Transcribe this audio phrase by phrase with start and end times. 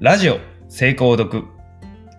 [0.00, 0.38] ラジオ
[0.70, 1.44] 成功読。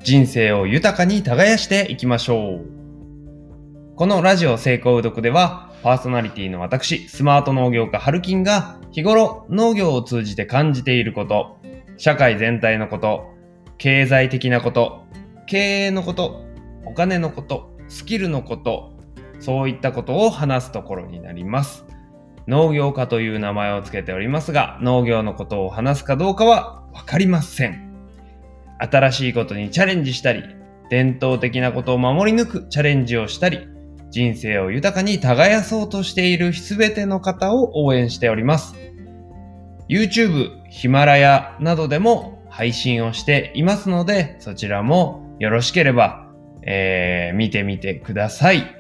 [0.04, 3.96] 人生を豊かに耕していきましょう。
[3.96, 11.57] このラジオ成功読ではパーソナリティの私スマート農業家ハルキンが日頃農業を通じて感じていること
[11.98, 13.34] 社会全体のこと
[13.80, 15.04] 経済的なこと
[15.48, 16.45] 経営のこと
[16.86, 18.93] お金のことスキルのこと
[19.39, 21.84] そういったことを話すところになります。
[22.45, 27.91] 農業家という名前を付けておりますが、農業のことを話すかどうかはわかりません。
[28.80, 30.44] 新しいことにチャレンジしたり、
[30.90, 33.68] 伝統的なことを守り抜くチャレンジをしたり、
[34.09, 38.76] 人生を豊かに耕そうとしているすべての方を応援しております。
[39.88, 46.27] YouTube、ヒマラヤなどでも配信をしていますので、そちらもよろしければ、
[46.63, 48.76] えー、見てみてください。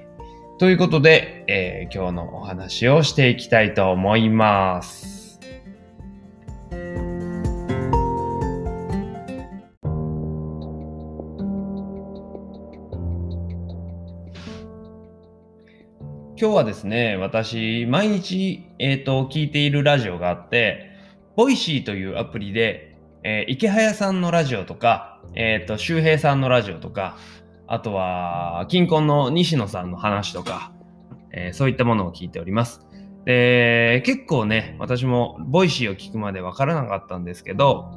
[0.59, 5.10] ということで、えー、今日のお話をしていきたいと思います。
[16.41, 20.89] 今日はですね、私、毎日、えっ、ー、と、聞いているラジオがあって、
[21.35, 27.15] Voicy というアプリで、えー、イケハヤさんのラジオとか、えっ、ー、と、周平さんのラジオとか、
[27.67, 30.71] あとは、キンコンの西野さんの話とか、
[31.31, 32.87] えー、そういったものを聞いております。
[33.25, 37.91] で、結構ね、私も Voicy を聞くまでわからなかったんですけど、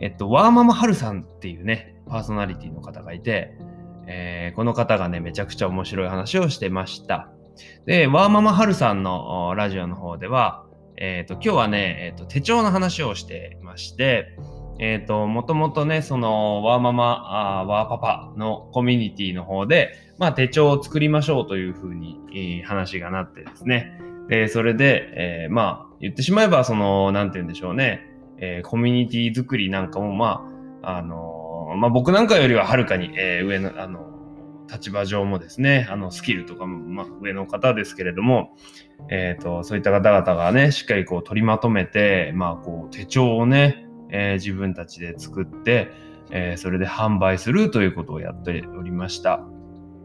[0.00, 3.56] えっと、ワーママはるさんっていうね、パーソナリティの方がいて、
[4.08, 7.30] えー、この方がね、めちゃくちゃ面白い話をしてました。
[7.86, 10.64] で、ワーママハルさんのラジオの方では、
[10.96, 14.36] えっ、ー、と、今日はね、え、ー、と、手帳の話をしてまして、
[14.78, 24.00] えっ、ー、と、もともとね、その、ワーママ、あーワーパパのコミュニティの方で、まあ、手帳を作りましょうというふうに、えー、話がなってですね。
[24.28, 28.00] で、それで、えー、まあ、言ってしまえば、その、なんて言うんでしょうね、
[28.38, 30.42] えー、コミュニティ作りなんかも、ま
[30.82, 34.05] あ、あのまあ、僕なんかよりははるかに、えー、上の、あの
[34.70, 38.56] 立場上もですね、あの、スキルとかも、まあ、上の方ですけれども、
[39.10, 45.90] えっ、と、そういった方々がね、しっかりこう取りまとめて、まあ、こう、手帳をね、えー、自分たちで作って、
[46.30, 49.40] えー、それで販売するということをやっておりました。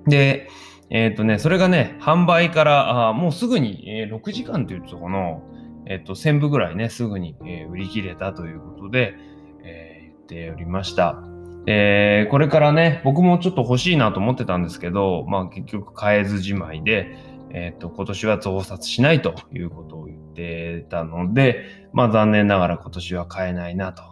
[0.08, 0.50] で、
[0.90, 5.40] えっ、ー、とね、それがね、販売からあもうすぐに、えー、6時間って言ってたかな、
[5.88, 9.16] えっ、と、1000部ぐらいね、すぐに、え売り切れたということで、
[9.64, 11.31] え言っておりました。
[11.68, 17.16] えこれからね、僕もちょっと欲しいなと思ってたんですけど、まあ結局買えずじまいで、
[17.54, 24.04] えっ、と、今年は増刷しないということを言ってたので、まあ残念ながら今年は買えないなと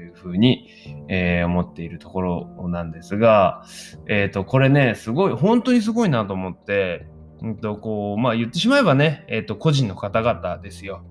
[0.00, 0.68] いうふうに、
[1.08, 3.64] えー、思っているところなんですが、
[4.06, 7.06] えっ、ー、と、これね、すごい、本当にすごいなと思って、
[7.40, 11.04] うんと、こう、まあ言ってしまえばね、えっ、と、個人の方々ですよ。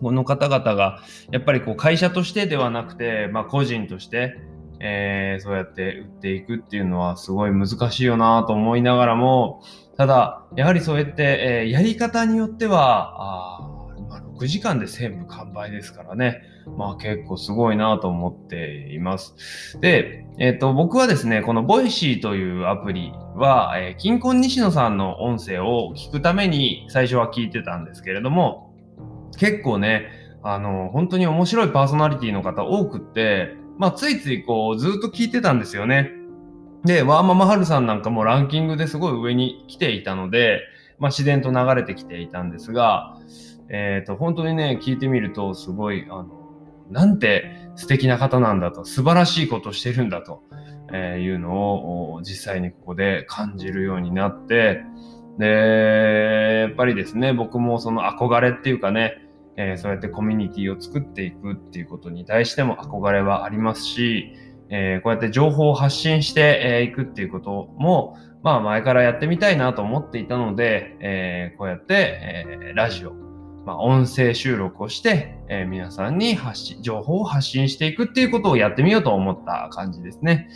[0.00, 1.00] この方々が、
[1.30, 4.36] やっぱりこう会社としてではなくて、まあ個人として、
[4.84, 9.62] えー、そうやって売っていくっていうのはすごい難しいよなと思いながらも、
[9.96, 16.42] ただ、やはりそうやって、えー、やり方によっては、あ、6時間で全部完売ですからね。
[16.76, 19.78] まあ結構すごいなと思っています。
[19.80, 28.74] で、えっ、ー、と、僕はですね、この Voicy というアプリは、えー、キンコン西野さんの音声を聞くために最初は聞いてたんですけれども、
[29.38, 30.08] 結構ね、
[30.42, 36.12] あの、本当に面白いパーソナリティの方多くって、まあついついこうずっと聞いてたんですよね。
[36.84, 40.62] で、ワーママハルさんなんかもランキングですごい上に来ていたので、
[40.98, 43.16] まあ自然と流れてきていたんですが、
[43.68, 46.28] えっ、ー、と、本当にね、聞いてみると、すごい、あの、
[46.90, 50.42] なんて素敵な方なんだと、素晴らしいことしてるんだと、
[50.92, 54.82] えいうのを実際にここで感じるようになって、
[55.38, 59.21] で、やっぱりですね、僕もその憧れっていうかね、
[59.56, 64.32] えー、そうやってコミュニティを作っていくっていうことに対しても憧れはありますし、
[64.70, 73.12] えー、こうやって情報を発信してい、えー、くっていうことも、まあ前からやってみたいなと思っていたので、えー、こうやって、え、ラジオ、
[73.66, 80.48] まあ、音声収録をして、え、皆さんに発信、情報を発信していくっていうことをやってみようと思った感じですね。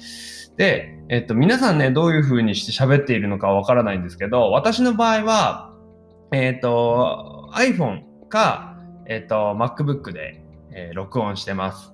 [0.57, 5.75] で、えっと、皆さんね、どういう風にして喋っているのかわからないんですけど、私の場合は、
[6.33, 8.76] えっと、iPhone か、
[9.09, 11.93] えっと、MacBook で、えー、録音してます。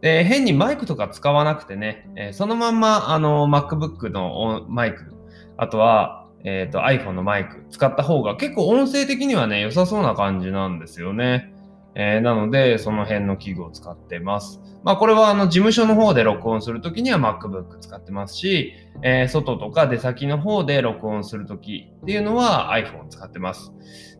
[0.00, 5.14] で、変にマイクとか使わなくてね、えー、そのまんま、あの、MacBook のマイク、
[5.56, 11.52] あとは、えっ、ー、と iPhone のマイク使った方が結構音声的にはね、良さそうな感じなんですよね。
[11.94, 14.60] えー、なので、その辺の器具を使ってます。
[14.82, 18.72] まあ、これはあの事務所の方で録音するときには MacBook 使ってますし、
[19.02, 23.72] えー、外とか出先の方で録音するときっていうのは iPhone 使ってます。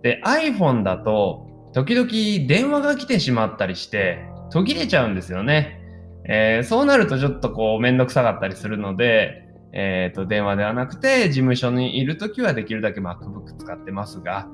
[0.03, 2.09] で、iPhone だと、時々
[2.47, 5.81] 電話が来てしまったりして、途切れちゃうんですよね。
[6.25, 14.49] えー、そうなるとちょっとこうめんどくさかったりするので、えっ、ー、と、電話ではなくて、事務所にいるときはできるだけ MacBook 使ってますが、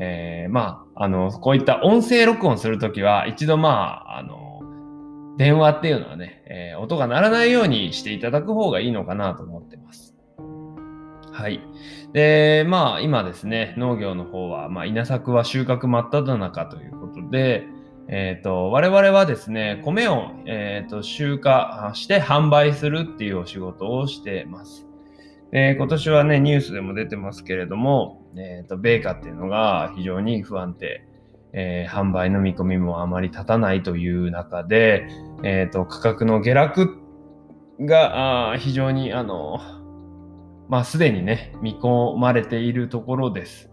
[0.00, 3.68] えー、まあ、あの、こういった音声録音するときは、一度ま
[4.06, 10.16] あ、あの、電話っていうのはね、えー、音が鳴らないようにしていただく方がいいのかなと思ってます。
[11.38, 11.60] はい。
[12.12, 17.64] で、まあ、今ですね、農業の方は、まあ、稲作は収穫真っ只中ということで、
[18.08, 24.88] えっ、ー、と、我々はですね、米を、えーと、集荷して販売するっていうお仕事をしてます。
[25.52, 31.04] で今年はね、ニュースでも出てますけれども、えっ、ー、と、米価っていうのが非常に不安定、
[31.52, 35.06] えー、販売の見込みもあまり立たないという中で、
[35.44, 36.98] えっ、ー、と、価格の下落
[37.78, 39.60] が非常に、あの、
[40.68, 43.70] まあ、すでにね、見込まれているところです。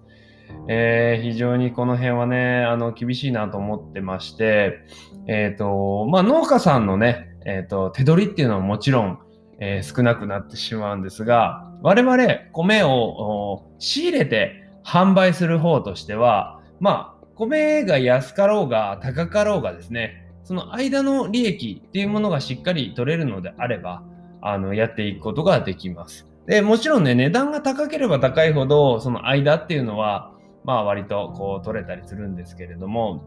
[0.67, 4.79] えー、非常にこの辺はね、あの、厳しいなと思ってまして、
[5.27, 9.19] えっ、ー、と、まあ、農家さんのね、えっ、ー、と、手取りっていうのはもちろん、
[9.57, 24.03] え少なくなってしまうんですが、我々、米を仕入れて販売する方としては、まあ、米が安かろうが高かろうがですね、その間の利益っていうものがしっかり取れるのであれば、
[24.41, 26.27] あの、やっていくことができます。
[26.47, 30.31] で、もちろんね、値段が高ければ高いほど、その間っていうのは、
[30.63, 33.23] まあ割とこう取れたりするんですけれども、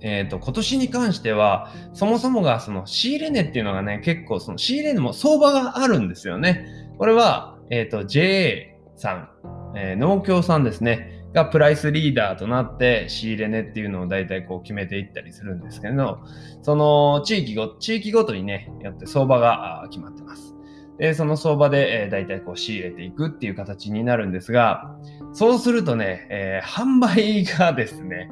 [0.00, 6.66] えっ、ー、と、今年に関しては、そもそもがその仕入れ値っていうのがね、結構その仕入れ値も相場があるんですよね。
[6.98, 9.28] これは、えっ、ー、と、JA さん、
[9.76, 16.20] えー、農協さんですね、がプライスリーダーとなって仕入れ値っていうのを大体こう決めていったりするんですけど、
[16.62, 20.54] その地域ご、地域ごとにね、よって相場が決まってます。
[20.98, 24.96] で、その相場で、えー、大体こう仕入れていくっていう形になるんですが、
[25.32, 28.30] そうするとね、えー、販売がですね、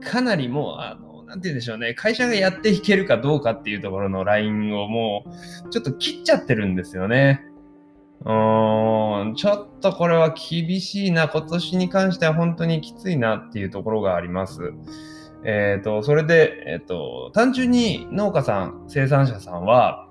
[0.00, 5.24] かなりもう、あの、なんて言うんでしょうね、会社がやっていけるかどうかっていうところのラインをも
[5.66, 7.46] う、ちょっと切っちゃってるんですよね。
[8.24, 11.28] うーん、ちょっとこれは厳しいな。
[11.28, 14.74] 今年に関しては本当にきついなっていうところがあります。
[15.44, 20.08] えっ、ー、と、それで、えっ、と、単純に農家さん、生産者さんは、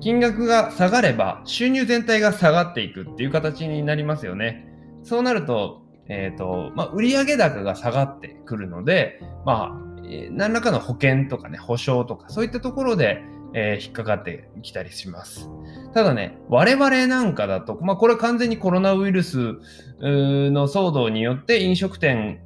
[0.00, 4.68] 金額が下がれば収入全体が下がっていくっていう形になりますよね。
[5.02, 9.86] そうなると、えっ、ー、と、まあ、売上高が下がってくるので、まあ、
[10.30, 13.22] 何らかの保険とかね、保証とか、そういったところで、
[13.54, 15.48] えー、引っかかってきたりします。
[15.94, 19.54] ただね、我々なんかだと、まあ、これ完全にコロナウイルス
[20.00, 22.40] の騒動によって飲食店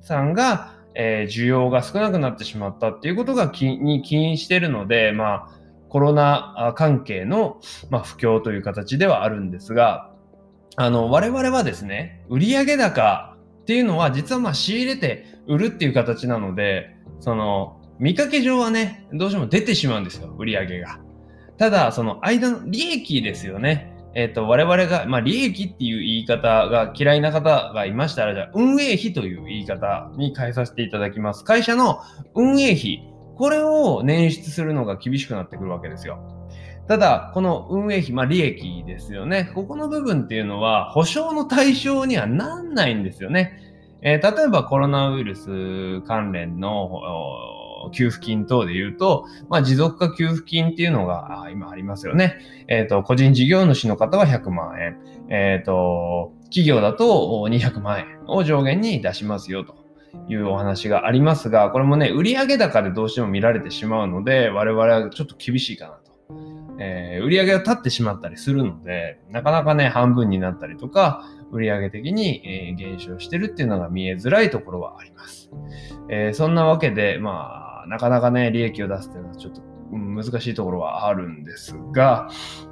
[0.00, 5.50] さんが、えー、需要が少なくなってしまったっていうことがきに起因してるので、まあ、
[5.94, 10.10] コロナ関係の、まあ、不況という形ではあるんですが、
[10.74, 20.98] あの、我々はですね、売上高っていうのは実はまあ仕入れて売るっていう形なので、その、見かけ上はね、どうしても出てしまうんですよ、売上が。
[21.58, 23.94] ただ、その間の利益ですよね。
[24.16, 31.44] えっ、ー、と、我々が、まあ、利益っていう言い方が嫌いな方がいましたら、じゃあ、運営費という言い方に変えさせていただきます。
[31.44, 32.00] 会社の
[32.34, 36.18] 運営費、これを捻出するのが厳しくなってくるわけですよ。
[36.86, 39.50] ただ、この運営費、まあ利益ですよね。
[39.54, 43.58] ここの部分っていうのは、保証の対象にはなんないんですよね。
[44.02, 46.90] えー、例えばコロナウイルス関連の
[47.92, 52.36] 給付金等で言うと、まあ、持続化給付金っていうのが今ありますよね。
[52.68, 54.98] えっ、ー、と、個人事業主の方は100万円。
[55.30, 59.83] えっ、ー、と、企業だと200万円を上限に出しますよと。
[60.28, 66.04] いうお話がありますが、これもね、売上高でどうしても見られてしまうので、我々はちょっと厳しいかなと。
[66.78, 75.50] えー、売上が立ってしまったりするので、なかなかね、半分になったりとか、売上的に、えー、減少してるっていうのが見えづらいところはあります。
[76.08, 82.28] えー、そんなわけで、まあ、なかなかね、利益を出すっていうのはちょっと難しいところはあるんですが、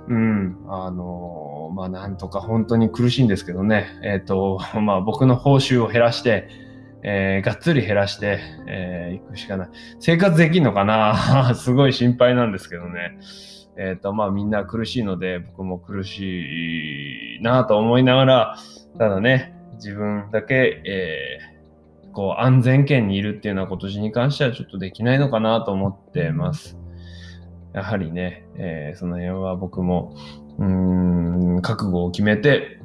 [0.08, 6.48] うん、あのまあ、なんとか本当に苦しいんですけどね、えっ、と、 まあ、僕の報酬を減らして、
[7.04, 9.68] えー、がっつり減らして、えー、行くしかない。
[9.98, 11.54] 生活できんのかな？
[11.56, 13.18] すごい心配なんですけどね。
[13.76, 18.56] えっ、ー、と、まあみんな苦しいので、僕も苦しいなと思いながら、
[18.98, 26.78] ただね、自分だけ、えー、こう安全圏にいるっていうような今年に関してはちょっとできないのかなと思ってます。
[27.72, 30.14] やはりね、えー、その辺は僕も、
[30.58, 30.66] うー
[31.58, 32.81] ん、覚悟を決めて、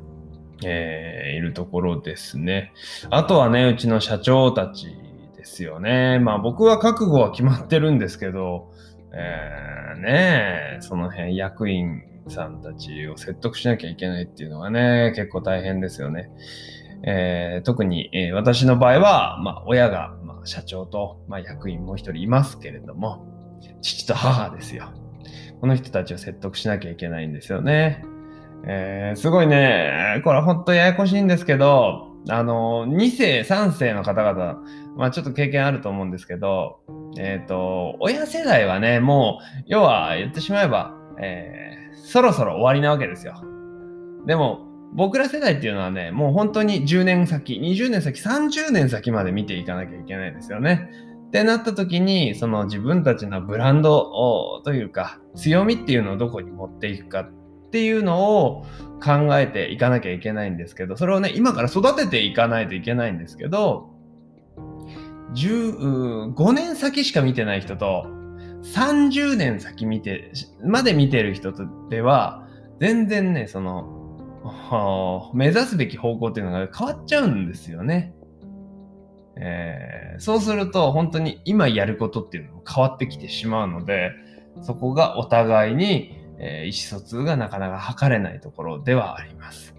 [0.64, 2.74] えー、いるところですね。
[3.10, 4.88] あとはね、うちの社長たち
[5.36, 6.20] ですよね。
[6.20, 8.72] まあ僕は覚悟は決まってるんですけど、
[9.14, 16.30] えー、ねその辺役員さんたちを説得しなきゃいけないっていうのがね、結構大変ですよね。
[17.04, 23.26] えー、特に、えー、私の場合は、まあ、親が、まあ、社長と、まあ、役員もう一人いますけれども、
[23.82, 24.92] 父と母ですよ。
[25.62, 28.04] この人たちを説得しなきゃいけないんですよね。
[28.70, 34.62] えー、すごいね、これ本当ややこしいんですけど、あの、2世、3世の方々、
[34.98, 36.80] まあちょっと経験あると思うんですけど、
[37.18, 43.42] えっ、ー、と、親世代はね、もう、要は言ってしまえば、えー、そろそろ終わりなわけですよ。
[44.26, 50.90] でも、僕ら世代っていうのはね、もう本当に10年先、20年先、30年先まで見ていかなきゃいけないですよね。
[51.28, 57.30] ってなった時に、その自分たちのブランドというか、強みっていうのをどこに持っていくか
[57.68, 58.66] っていうのを
[59.04, 63.90] 考えていかなきゃいけないんですけど、それをね、今から育てていかないといけないんですけど、
[65.34, 68.08] 15年先しか見てない人と、
[68.64, 70.32] 30年先見て、
[70.64, 72.48] まで見てる人とでは、
[72.80, 78.14] 全然ね、その、目指すべき方向っていうのが変わっちゃうんですよね。
[79.40, 84.12] えー、そうすると本当に今やることっていうのも変わってきてしまうので、
[84.62, 89.76] そこがお互いに、えー、意思疎通がなかなか図れないところではあります。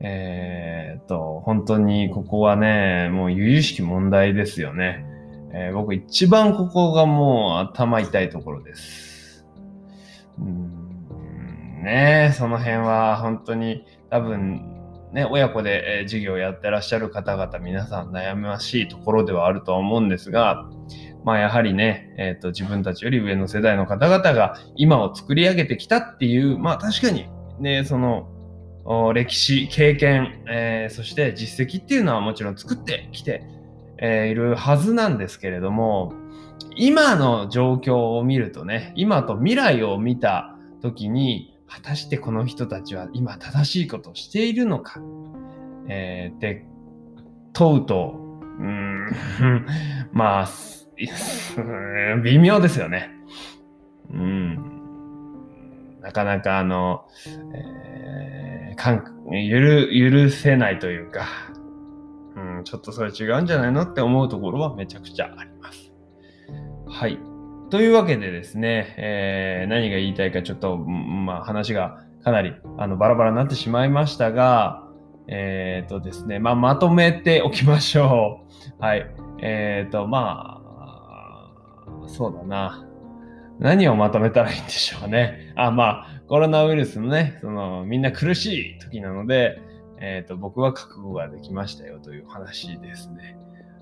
[0.00, 5.04] えー、っと、本当にここはね、もう由々しき問題ですよね。
[5.52, 9.44] えー、僕一番ここがもう頭痛いところです。
[10.38, 14.78] うんねその辺は本当に多分
[15.12, 20.68] ね、親子で、え授業をやってらっしゃる方々、皆さん悩ましいところではあるとは思うんですが、
[21.28, 27.28] まあやはりね、えっ、ー、と、自分たちより上の世代の方々が今を作り上げてきたっていう、まあ確かに
[27.60, 33.44] ね、その、歴史、経験、えー、そして実績っていうのはもちろん作ってきて、
[33.98, 36.14] えー、いるはずなんですけれども、
[36.76, 45.02] 今の状況を見るとね、今と未来を見た時に、果たしてこの人たちは今正しいことをしているのか、
[45.90, 46.64] えー、で
[47.52, 48.14] 問うと、
[48.58, 49.10] うん、
[50.12, 50.48] まあ、
[52.22, 53.10] 微妙ですよね。
[54.10, 54.56] うん。
[56.00, 57.04] なかなかあの、
[57.54, 61.26] えー、かん許許せないというか、
[62.36, 65.92] うん、ちょっとそれ違うんじゃないのって思うところはめちゃくちゃあります。
[66.88, 67.18] はい。
[67.70, 74.88] というわけでですね、えー、何が言いたいかちょっと、まあ、話がかなりあのバラバラになってしまいましたが、
[75.28, 78.46] えっ、ー、とですね、まあ、まとめておきましょ
[78.80, 78.82] う。
[78.82, 79.06] はい。
[79.40, 80.57] えっ、ー、と、まあ、
[82.06, 82.84] そうだな。
[83.58, 85.52] 何をまとめたらいいんでしょうね。
[85.56, 89.60] あ、まあ、コロナウイルスのね、その、みんな苦しい時なので、
[90.00, 93.36] えっ、ー、と、僕は覚悟ができましたよという話ですね。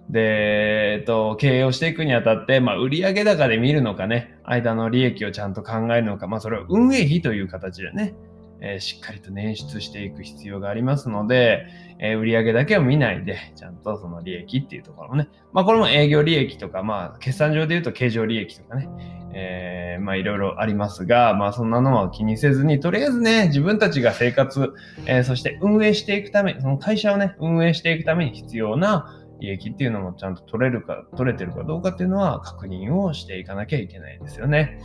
[0.09, 8.15] で、えっと、経営をしていくにあたって、まあ、売上高で見るのかね、間の利益をちゃんと考えるのか、まあ、それを運営費という形でね、
[8.61, 11.67] えー、しっかりと捻出していく必要がありますので、
[11.99, 18.89] えー、売上だけを見ないで、ちゃんとその利益っていうところもね、まあ、これも営業利益とか、まあ、決算上で言うと経常利益とかね、
[19.35, 24.73] えー、まあ、いろいろありますが、まあ、そんなのは気にせずに、とりあえずね、自分たちが生活、
[25.07, 34.81] えー、そして運営していくため、その会社をね、運営していくために必要な、利益っていうのもちゃんと取れるか、取れてるかどうかっていうのは確認をしていかなきゃいけないですよね。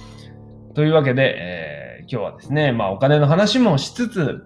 [0.74, 4.44] というわけで、えー、今日はですね、まあお金の話もしつつ、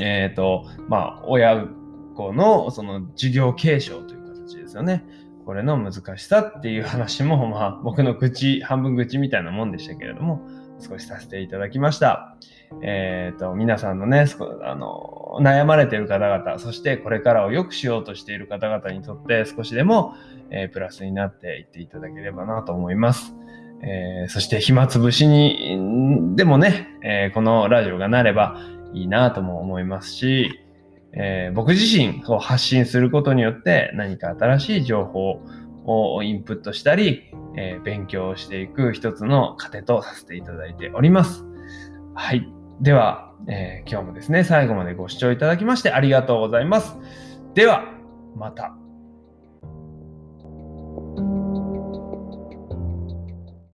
[0.00, 1.66] えっ、ー、と、まあ親
[2.14, 5.04] 子のその事業継承という形ですよね。
[5.46, 10.42] これの難しさっていう話も、 まあ僕の口、半分口みたいなもんでしたけれども、
[10.78, 12.36] 少しさせていただきました。
[12.82, 14.26] えっ、ー、と、皆さんのね、
[14.62, 20.14] あの、悩まれている方々、そしてこれからを良くしようとしている方々にとって少しでも、
[20.50, 23.34] えー、プラスになっていっていただければなと思います。
[23.82, 28.56] えー、そして暇つぶしに、でもね、えー、このラジオがなれば
[28.92, 30.60] いいなとも思いますし、
[31.12, 35.40] えー、僕自身を発信することによって何か新しい情報
[35.84, 41.44] をインプットしたり、えー、勉強していく一つの糧とさせていただいております。
[42.14, 42.46] はい。
[42.80, 46.96] では、えー、今日もですね、最後までご視聴いただきましてありがとうございます。
[47.54, 47.84] では、
[48.36, 48.79] また。